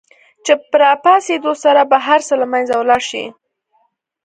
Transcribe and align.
چې 0.45 0.53
په 0.69 0.75
را 0.81 0.91
پاڅېدو 1.03 1.53
سره 1.63 1.81
به 1.89 1.97
هر 2.07 2.19
څه 2.27 2.33
له 2.41 2.45
منځه 2.53 2.73
ولاړ 2.77 3.01
شي. 3.09 3.25